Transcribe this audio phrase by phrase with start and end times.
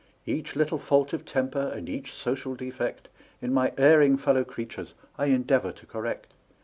[0.25, 3.07] Each little fault of temper and each social defect
[3.39, 6.33] In my erring fellow creatures, I endeavor to correct.